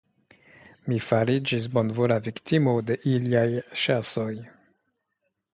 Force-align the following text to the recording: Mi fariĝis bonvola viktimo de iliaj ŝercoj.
Mi 0.87 0.97
fariĝis 1.07 1.67
bonvola 1.75 2.17
viktimo 2.29 2.75
de 2.89 2.97
iliaj 3.15 3.47
ŝercoj. 3.83 4.29